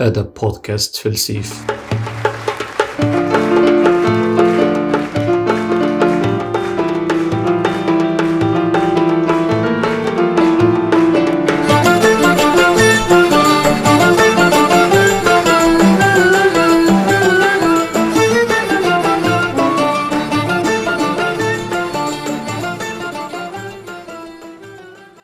[0.00, 1.81] هذا بودكاست فلسيف.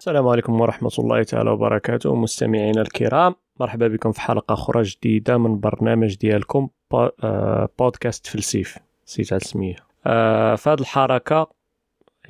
[0.09, 3.35] السلام عليكم ورحمة الله تعالى وبركاته مستمعينا الكرام.
[3.61, 9.77] مرحبا بكم في حلقة أخرى جديدة من برنامج ديالكم آه، بودكاست فلسيف نسيت على السمية
[10.07, 11.51] آه، في هذه الحركة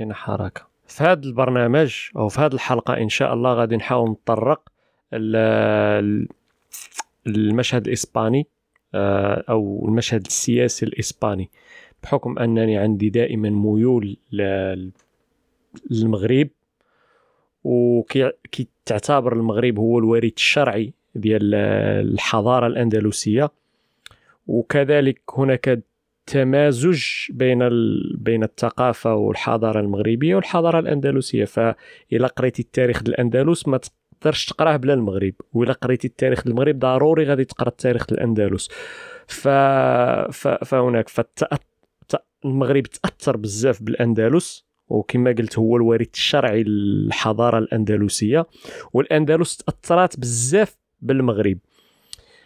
[0.01, 4.17] هنا حركة؟ في هذا البرنامج أو في هذه الحلقة إن شاء الله غادي نحاول
[5.13, 6.29] ال-
[7.27, 8.47] المشهد الإسباني
[8.95, 11.51] آه، أو المشهد السياسي الإسباني
[12.03, 14.17] بحكم أنني عندي دائما ميول
[15.91, 16.49] للمغرب.
[17.65, 23.51] وكي كي تعتبر المغرب هو الوريث الشرعي ديال الحضارة الأندلسية.
[24.47, 25.83] وكذلك هناك
[26.27, 27.69] تمازج بين.
[28.15, 31.45] بين الثقافة والحضارة المغربية والحضارة الأندلسية.
[31.45, 33.81] فإلا قريتي التاريخ ديال الأندلس ما
[34.19, 38.69] تقدرش تقراه بلا المغرب وإلا قريتي التاريخ المغرب ضروري غادي تقرا التاريخ ديال الأندلس.
[39.27, 39.49] ف...
[40.33, 40.49] ف...
[40.49, 41.09] فهناك
[42.45, 44.68] المغرب تأثر بزاف بالأندلس.
[44.89, 48.47] وكما قلت هو الوريث الشرعي للحضارة الأندلسية
[48.93, 51.59] والأندلس تأثرات بزاف بالمغرب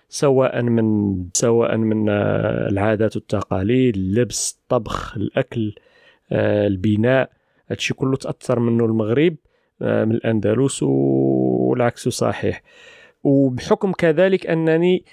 [0.08, 5.74] سواء من سواء من آه، العادات والتقاليد اللبس الطبخ الأكل
[6.32, 7.30] آه، البناء
[7.70, 9.36] هادشي كله تأثر منه المغرب
[9.82, 12.62] آه، من الأندلس والعكس صحيح.
[13.24, 15.04] وبحكم كذلك أنني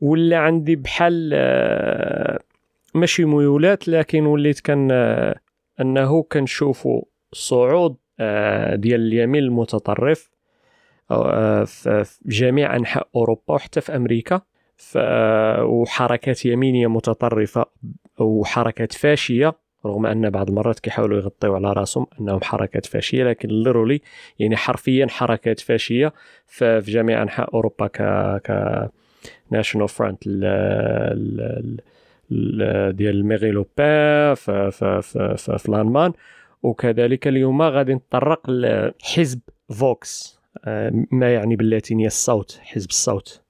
[0.00, 1.30] ولا عندي بحال
[2.94, 4.88] ماشي ميولات لكن وليت كان
[5.80, 10.30] أنه كنشوفوا صعود آه، ديال اليمين المتطرف
[11.10, 14.40] آه، في جميع أنحاء أوروبا وحتى في أمريكا.
[15.60, 17.64] وحركات يمينية متطرفة
[18.18, 19.54] وحركات فاشية
[19.86, 24.00] رغم أن بعض المرات كيحاولوا يغطيو على راسهم أنهم حركات فاشية لكن ليرولي
[24.38, 26.12] يعني حرفيا حركات فاشية.
[26.46, 28.02] في جميع أنحاء أوروبا ك
[28.44, 28.50] ك
[29.50, 30.24] National Front
[32.92, 36.12] ديال مارين لوبان ف- ف- ف- ف- في الألمان.
[36.62, 43.42] وكذلك اليوم غادي نتطرق لحزب فوكس آه، ما يعني باللاتينية الصوت حزب الصوت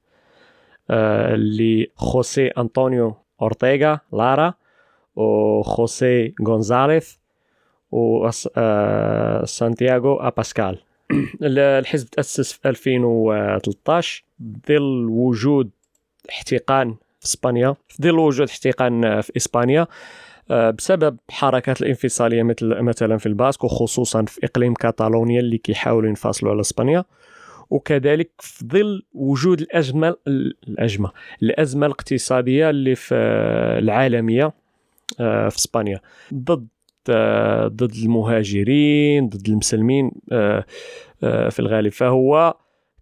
[0.91, 4.55] آه، اللي خوسي أنطونيو أورتيغا لارا
[5.17, 7.15] وخوسي غونزاليث
[7.93, 10.79] وسانتياغو أباسكال.
[11.43, 14.25] الحزب تأسس في 2013
[14.69, 15.71] ظل وجود
[16.31, 19.87] احتقان في إسبانيا ظل وجود احتقان في إسبانيا
[20.51, 26.53] آه، بسبب حركات الانفصالية مثل مثلا في الباسك وخصوصا في إقليم كاتالونيا اللي كيحاولوا ينفصلوا
[26.53, 27.05] على إسبانيا.
[27.71, 30.17] وكذلك في ظل وجود الأزمة
[30.69, 31.11] الأزمة
[31.43, 34.53] الأزمة الاقتصادية اللي في آه، العالمية
[35.21, 36.01] آه، في إسبانيا.
[36.35, 36.67] ضد
[37.67, 40.13] ضد المهاجرين ضد المسلمين
[41.21, 42.55] في الغالب فهو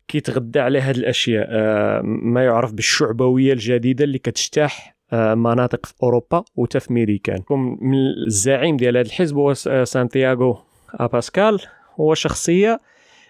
[0.09, 6.45] كيتغذى على هذه الأشياء آه، ما يعرف بالشعبوية الجديدة اللي كتجتاح آه، مناطق في أوروبا
[6.57, 7.43] وتا في ميريكان
[7.81, 7.95] من
[8.27, 10.59] الزعيم ديال هذا الحزب هو آه، سانتياغو
[10.95, 11.61] أباسكال.
[12.01, 12.81] هو شخصية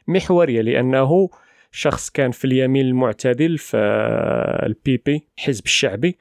[0.09, 1.29] محورية لأنه
[1.73, 6.19] شخص كان في اليمين المعتدل في آه، ال PP الحزب الشعبي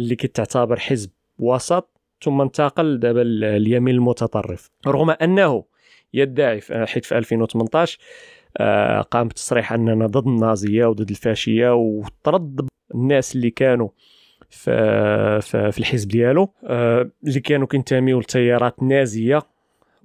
[0.00, 1.90] اللي كتعتبر حزب وسط
[2.22, 4.70] ثم انتقل دابا ال- اليمين المتطرف.
[4.86, 5.64] رغم أنه
[6.14, 8.02] يدعي حيث في 2018 آه،
[9.10, 13.88] قام بتصريح أننا ضد النازية وضد الفاشية وطرد الناس اللي كانوا
[14.50, 19.42] في في, الحزب ديالو آه، اللي كانوا كينتميو لتيارات نازية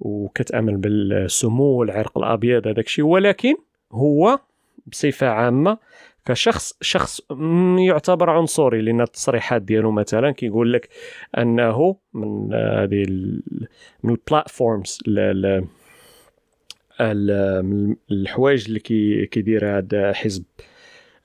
[0.00, 3.04] وكتامن بالسمو والعرق الأبيض هذاك الشيء.
[3.04, 3.54] ولكن
[3.92, 4.38] هو
[4.86, 5.78] بصفة عامة
[6.26, 7.20] كشخص شخص
[7.78, 10.88] يعتبر عنصري لأن التصريحات ديالو مثلا كيقول لك
[11.38, 13.06] أنه من آه، هذه
[14.02, 14.98] من ال platforms
[17.62, 20.44] من الحوايج اللي كي كيدير هذا حزب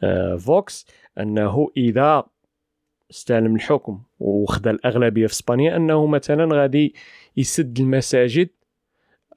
[0.04, 0.88] آه، فوكس
[1.20, 2.24] أنه إذا
[3.12, 6.96] استلم الحكم وخذ الأغلبية في إسبانيا أنه مثلا غادي
[7.38, 8.50] يسد المساجد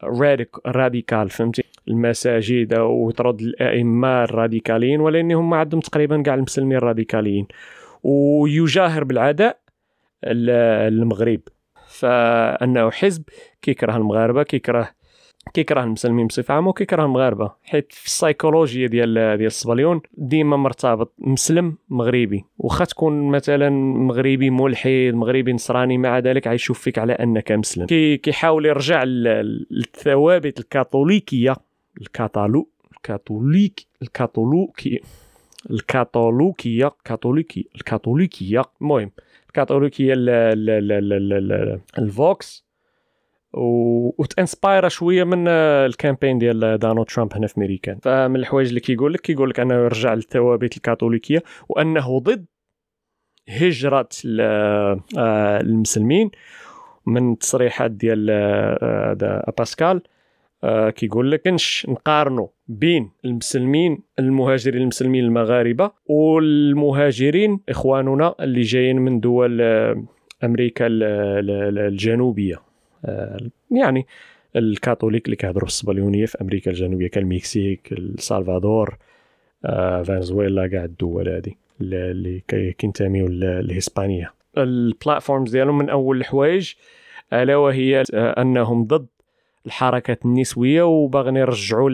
[0.04, 7.46] radic radical فهمتي؟ المساجد ويطرد الأئمة الراديكاليين ولأن هم عندهم تقريبا كاع المسلمين الراديكاليين.
[8.02, 9.58] ويجاهر بالعداء
[10.24, 10.50] ال-
[10.94, 11.40] المغرب.
[11.88, 13.22] فأنه حزب
[13.62, 14.90] كيكره المغاربة كيكره
[15.54, 21.76] كيكره المسلمين بصفة عامة وكيكره المغاربه حيت في السيكولوجيا ديال ديال الصبليون ديما مرتبط مسلم
[21.88, 22.44] مغربي.
[22.58, 27.86] واخا تكون مثلا مغربي ملحد مغربي نصراني مع ذلك غيشوف فيك على أنك مسلم.
[27.86, 31.56] كي كيحاول يرجع لل- للثوابت الكاثوليكية
[32.00, 35.00] الكاثولو الكاثوليك الكاثولوكي
[35.70, 38.62] الكاثوليكيه كاثوليكي الكاثوليكية.
[38.80, 39.10] المهم
[39.48, 40.14] الكاثوليكية
[41.98, 42.64] الفوكس.
[43.54, 48.68] وت inspire ا شوية من ال campaign ديال دونالد ترامب هنا في امريكان فمن الحوايج
[48.68, 52.46] اللي كيقول لك كيقول لك أنه يرجع للثوابت الكاثوليكية وأنه ضد
[53.48, 54.08] هجرة
[54.40, 55.00] آه،
[55.60, 56.30] المسلمين
[57.06, 60.02] من التصريحات ديال آه، باسكال.
[60.64, 69.20] آه، كيقول لك نش نقارنوا بين المسلمين المهاجرين المسلمين المغاربة والمهاجرين إخواننا اللي جايين من
[69.20, 69.60] دول
[70.44, 72.71] أمريكا الجنوبية.
[73.70, 74.06] يعني
[74.56, 78.96] الكاثوليك اللي كيهضروا بالصبليونيه في أمريكا الجنوبية كالمكسيك السلفادور
[80.04, 82.42] فنزويلا كاع الدول هذه اللي
[82.78, 86.72] كينتميو للهسبانيا ال platforms ديالهم من أول الحوايج
[87.32, 89.06] ألا وهي أنهم ضد
[89.66, 91.90] الحركات النسوية وباغيين يرجعوا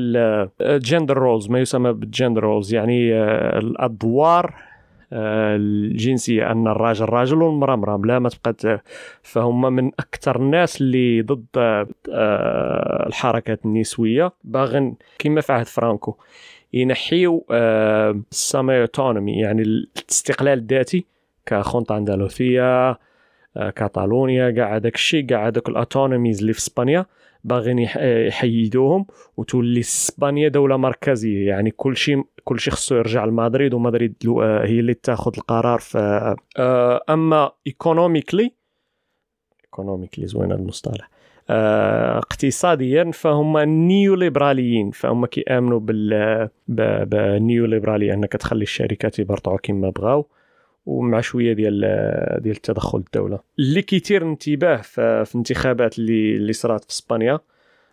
[0.61, 4.68] ال gender roles ما يسمى بال gender roles يعني آه، الأدوار آه،
[5.13, 8.83] الجنسية أن الراجل راجل والمرأة مرأة بلا ما تبقى
[9.23, 14.33] فهم من أكثر الناس اللي ضد آه، الحركات النسوية.
[14.45, 16.17] باغن كما في عهد فرانكو
[16.73, 21.07] ينحيو ال semi autonomy يعني الاستقلال الذاتي
[21.47, 22.99] كخونتا أندلسية
[23.55, 27.07] كاتالونيا كاع هذاك الشيء كاع هذوك ال autonomies اللي في إسبانيا.
[27.45, 27.79] باغيين
[28.29, 29.07] يحيدوهم.
[29.37, 31.49] وتولي إسبانيا دولة مركزية.
[31.49, 35.97] يعني كل شيء كل شيء خصو يرجع لمدريد ومدريد آه، هي اللي تاخذ القرار ف
[35.97, 38.53] آه، أما economically
[39.65, 41.11] economically زوين المصطلح
[41.51, 49.91] آه، اقتصاديا فهم نيو ليبراليين فهم كيامنوا بال بالنيو ليبرالي أنك تخلي الشركات يبرطعوا كما
[49.91, 50.27] بغاو.
[50.89, 51.81] ومع شوية ديال
[52.43, 53.39] ديال التدخل الدولة.
[53.59, 57.39] اللي كيثير انتباه في الانتخابات اللي اللي صرات في إسبانيا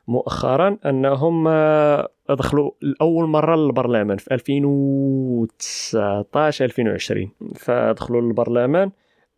[0.08, 8.92] مؤخرا أنهم آه، دخلوا لأول مرة للبرلمان في 2019 2020 فدخلوا للبرلمان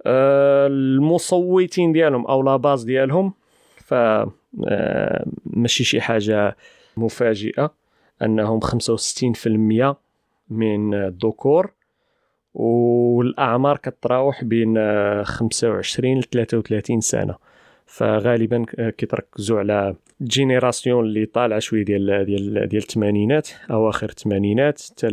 [0.05, 3.33] آه، المصوتين ديالهم أو لا باز ديالهم
[3.75, 4.31] ف آه،
[5.45, 6.55] ماشي شي حاجة
[6.97, 7.73] مفاجئة
[8.21, 9.95] أنهم 65%
[10.49, 11.76] من الذكور.
[12.57, 14.75] والأعمار كتراوح بين
[15.23, 17.35] 25 ل 33 سنة.
[17.85, 18.65] فغالبا
[18.97, 25.09] كيتركزوا على génération اللي طالعة شوية ديال ديال ديال الثمانينات أواخر الثمانينات حتى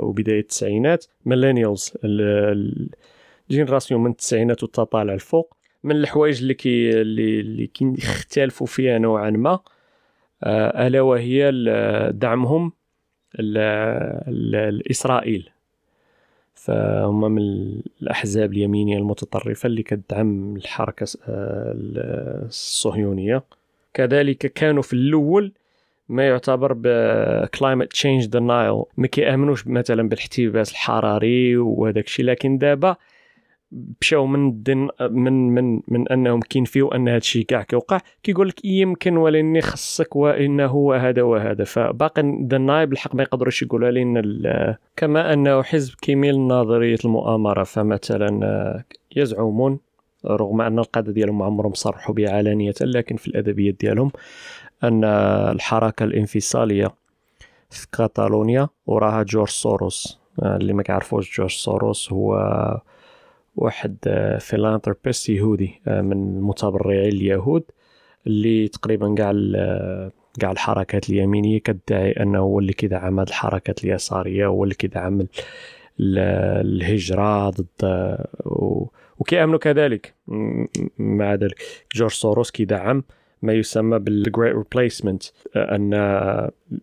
[0.00, 1.04] وبداية التسعينات.
[1.26, 5.56] millennials ال génération من التسعينات وتطالع الفوق.
[5.84, 9.60] من الحوايج اللي كي اللي, اللي كيختلفوا فيها نوعا ما
[10.44, 11.50] آه، ألا وهي
[12.14, 12.72] دعمهم
[14.28, 15.50] لاسرائيل
[16.66, 17.42] فهم من
[18.02, 21.74] الأحزاب اليمينية المتطرفة اللي كتدعم الحركة آه،
[22.46, 23.42] الصهيونية.
[23.94, 25.52] كذلك كانوا في الأول
[26.08, 26.86] ما يعتبر ب
[27.56, 32.96] climate change denial ما كيأمنوش مثلا بالاحتباس الحراري وهذاك الشيء لكن دابا
[33.72, 38.00] مشاو من ال denial من من من أنهم كينفيو أن هذا الشيء كاع كيوقع.
[38.22, 41.64] كيقول لك يمكن ولكن خصك وإنه هذا وهذا.
[41.64, 48.84] فباقي النايب بالحق ما يقدروش يقولوا لنا كما أنه حزب كيميل لنظريه المؤامرة فمثلا
[49.16, 49.78] يزعمون
[50.26, 54.10] رغم أن القاده ديالهم عمرهم صرحوا بها علانيه لكن في الأدبيات ديالهم
[54.84, 55.04] أن
[55.54, 56.94] الحركة الانفصالية
[57.70, 60.18] في كاتالونيا وراها جورج سوروس.
[60.42, 62.36] اللي ما كيعرفوش جورج سوروس هو
[63.56, 63.96] واحد
[64.40, 67.62] philanthropist آه، يهودي آه، من المتبرعين اليهود
[68.26, 69.32] اللي تقريبا كاع
[70.40, 75.26] كاع الحركات اليمينية كتدعي أنه هو اللي كيدعم هذه الحركات اليسارية هو اللي كيدعم
[76.00, 78.28] الهجرة ضد آه،
[79.18, 80.14] وكيأمنوا كذلك.
[80.98, 81.62] مع ذلك
[81.94, 83.04] جورج سوروس كيدعم
[83.42, 85.22] ما يسمى بال great replacement
[85.56, 85.92] أن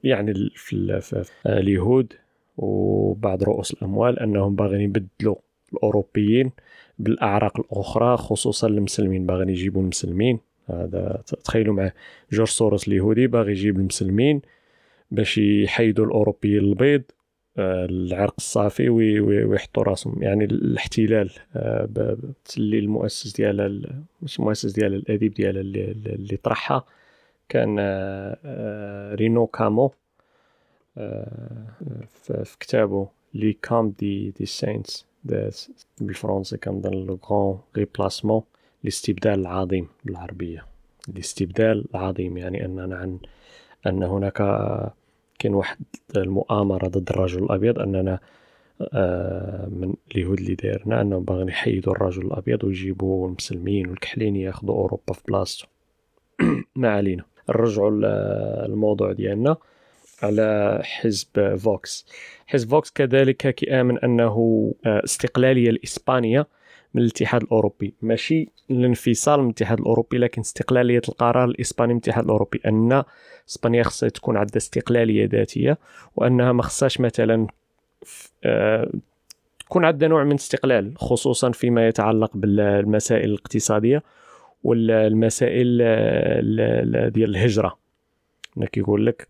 [0.04, 1.02] يعني في
[1.46, 2.14] اليهود
[2.58, 5.36] وبعض رؤوس الأموال أنهم باغيين يبدلوا
[5.74, 6.52] الأوروبيين
[7.00, 9.26] بالأعراق الأخرى خصوصا المسلمين.
[9.26, 10.40] باغيين يجيبوا المسلمين.
[10.70, 11.92] هذا تخيلوا مع
[12.32, 14.42] جورج سوروس اليهودي باغي يجيب المسلمين
[15.12, 17.04] باش يحيدوا الاوروبيين البيض
[17.58, 20.24] آه، العرق الصافي ويحطوا راسهم.
[20.24, 22.18] يعني الاحتلال آه،
[22.58, 23.90] اللي المؤسس ديال
[24.22, 26.86] مش المؤسس ديال الأديب ديال اللي, اللي طرحها.
[27.50, 29.92] كان آه، رينو كامو
[32.24, 35.06] في كتابه Le Camp des des Saints.
[36.02, 38.42] بالفرنسي كنظن le grand remplacement
[38.84, 40.66] الاستبدال العظيم بالعربيه
[41.10, 43.20] الاستبدال العظيم يعني اننا عن
[43.88, 44.38] ان هناك
[45.40, 45.80] كاين واحد
[46.18, 48.20] المؤامره ضد الرجل الابيض اننا
[49.68, 55.22] من اليهود اللي دايرنا انهم باغيين يحيدوا الرجل الابيض ويجيبوا المسلمين والكحلين ياخذوا اوروبا في
[55.28, 55.68] بلاصتو
[56.76, 57.90] ما علينا نرجعوا
[58.68, 59.58] للموضوع ديالنا
[60.24, 62.06] على حزب فوكس.
[62.48, 66.46] حزب فوكس كذلك كيامن أنه استقلالية لاسبانيا
[66.94, 67.94] من الاتحاد الأوروبي.
[68.02, 73.04] ماشي الانفصال من الاتحاد الأوروبي لكن استقلالية القرار الإسباني من الاتحاد الأوروبي أن
[73.50, 75.78] إسبانيا خصها تكون عندها استقلالية ذاتية
[76.16, 77.48] وأنها ما خصهاش مثلا
[79.60, 84.04] تكون عندها نوع من استقلال خصوصا فيما يتعلق بالمسائل الاقتصادية
[84.64, 85.78] والمسائل
[87.12, 87.78] ديال الهجرة.
[88.72, 89.28] كيقول لك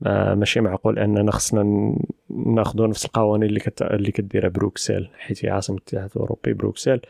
[0.00, 1.92] ماشي معقول اننا خصنا
[2.30, 3.82] ناخذ نفس القوانين اللي كت...
[3.82, 7.00] اللي كديرها بروكسل حيت هي عاصمة الاتحاد الأوروبي بروكسل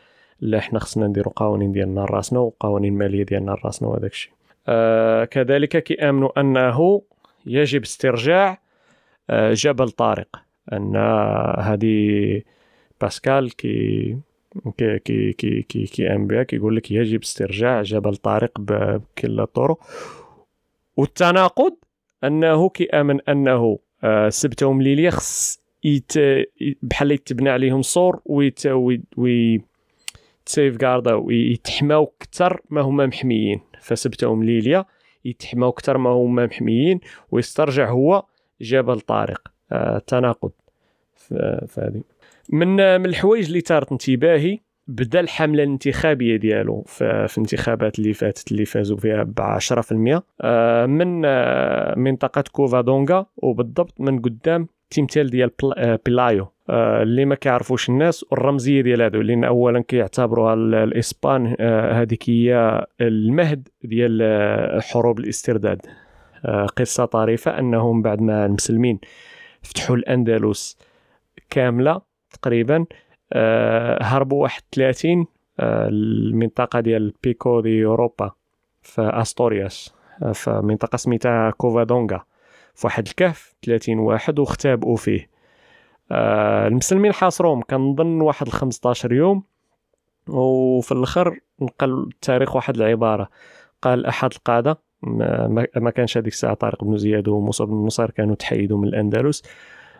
[0.40, 4.32] لا حنا خصنا نديرو قوانين ديالنا راسنا وقوانين مالية ديالنا راسنا وهذاك الشيء.
[4.68, 7.02] آه كذلك كيامنوا أنه
[7.46, 8.60] يجب استرجاع
[9.30, 10.96] آه جبل طارق أن
[11.58, 12.42] هذا
[13.00, 14.16] أباسكال كي
[14.78, 19.78] كي كي كي كي, كي بها كيقول لك يجب استرجاع جبل طارق بكل الطرق.
[20.96, 21.76] والتناقض
[22.24, 26.12] أنه كيامن أنه آه، سبتة ومليلية خص يت
[26.82, 28.66] بحال يتبنى عليهم سور ويت
[29.16, 29.60] وي
[30.46, 33.60] safeguard ا ويتحماو أكثر ما هما محميين.
[33.80, 34.84] فسبتة ومليلية
[35.24, 38.24] يتحماو أكثر ما هما محميين ويسترجع هو
[38.60, 40.50] جبل طارق آه تناقض.
[41.68, 42.02] فهذه.
[42.48, 48.64] من من الحوايج اللي ثارت انتباهي بدأ الحملة الانتخابية ديالو في الانتخابات اللي فاتت اللي
[48.64, 56.00] فازوا فيها ب 10% آه، من آه، منطقة كوفادونغا وبالضبط من قدام التمثال ديال آه،
[56.06, 56.46] بلايو.
[56.70, 61.56] اللي ما كيعرفوش الناس والرمزية ديال هادو لأن اولا كيعتبروها الإسبان
[61.92, 65.86] هذيك هي المهد ديال حروب الاسترداد.
[66.76, 68.98] قصة طريفة أنهم بعد ما المسلمين
[69.62, 70.78] فتحوا الأندلس
[71.50, 72.00] كاملة
[72.32, 72.86] تقريبا
[74.02, 75.26] هربوا واحد 30
[75.60, 78.32] آه، المنطقة ديال بيكو دي أوروبا
[78.82, 82.24] في أستورياس آه، في منطقة سميتها كوفادونغا
[82.74, 85.36] في واحد الكهف 30 واحد واختبئوا فيه.
[86.66, 87.62] المسلمين حاصروهم.
[87.62, 89.42] كنظن واحد 15 يوم.
[90.28, 93.28] وفي الآخر نقل التاريخ واحد العبارة.
[93.82, 94.78] قال أحد القادة
[95.76, 99.42] ما كانش هذيك الساعة طارق بن زياد وموسى بن نصير كانوا تحيدوا من الأندلس.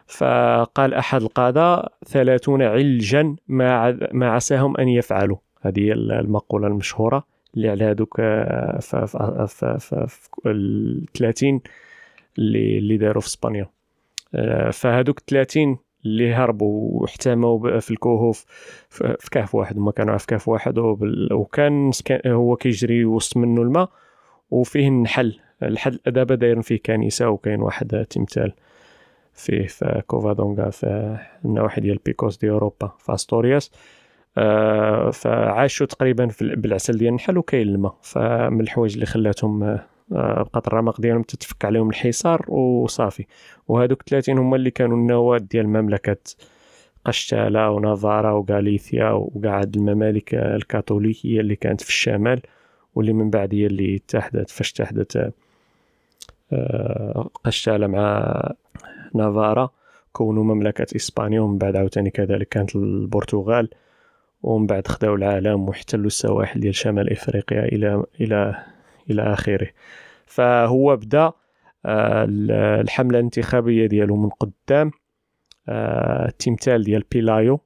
[0.07, 5.37] فقال أحد القادة ثلاثون علجا ما, ما عساهم أن يفعلوا.
[5.61, 8.17] هذه المقولة المشهورة اللي على هذوك
[9.47, 11.61] في ال 30
[12.39, 13.67] اللي اللي داروا في إسبانيا.
[14.35, 18.45] آه، فهذوك 30 اللي هربوا واحتموا في الكهوف
[18.91, 19.79] في كهف واحد.
[19.79, 20.79] هما كانوا في كهف واحد
[21.33, 21.91] وكان
[22.27, 23.91] هو كيجري وسط منه الماء
[24.51, 28.53] وفيه النحل الحل دابا دايرين فيه كنيسه وكاين واحد تمثال.
[29.37, 33.71] فيه في كوفادونغا في النواحي ديال بيكوس دي أوروبا في استورياس
[34.39, 39.63] آه فعاشوا تقريبا بالعسل ديال النحل وكاين الماء فمن الحوايج اللي خلاتهم
[40.13, 43.27] آه بقات الرمق ديالهم تتفك عليهم الحصار وصافي.
[43.69, 46.17] وهذوك 30 هما اللي كانوا النواه ديال مملكة
[47.05, 52.41] قشتالة ونافارا وغاليثيا وكاع هاد الممالك الكاثوليكية اللي كانت في الشمال
[52.95, 55.33] واللي من بعد هي اللي اتحدت فاش اتحدت
[56.53, 58.33] آه، قشتالة مع
[59.17, 59.71] نافارا
[60.13, 63.69] كونوا مملكة إسبانيا ومن بعد عاوتاني كذلك كانت البرتغال
[64.43, 68.65] ومن بعد خداو العالم واحتلوا السواحل ديال شمال إفريقيا إلى إلى
[69.11, 69.69] إلى آخره.
[70.27, 71.33] فهو بدا
[71.87, 72.27] آه،
[72.81, 74.91] الحملة الانتخابية ديالو من قدام
[75.69, 77.61] آه، التمثال ديال بيلايو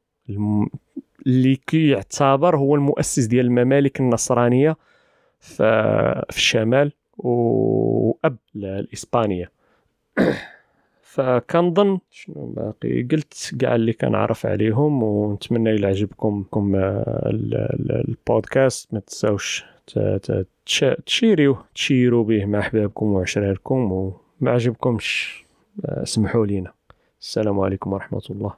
[1.26, 4.76] اللي كيعتبر هو المؤسس ديال الممالك النصرانية
[5.40, 9.48] في الشمال وأب لإسبانيا
[11.10, 13.02] فكنظن شنو باقي.
[13.02, 16.44] قلت كاع اللي كنعرف عليهم ونتمنى إلى عجبكم
[18.08, 18.94] البودكاست.
[18.94, 19.64] ما تنساوش
[21.06, 25.44] تشيريو تشيروا به مع أحبابكم وعشراركم وما عجبكمش
[26.04, 26.72] سمحوا لينا.
[27.20, 28.52] السلام عليكم ورحمة الله.